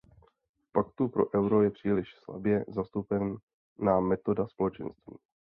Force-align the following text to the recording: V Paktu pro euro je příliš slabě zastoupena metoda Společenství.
V 0.59 0.71
Paktu 0.71 1.07
pro 1.07 1.29
euro 1.33 1.61
je 1.61 1.71
příliš 1.71 2.15
slabě 2.23 2.65
zastoupena 2.67 3.99
metoda 3.99 4.47
Společenství. 4.47 5.15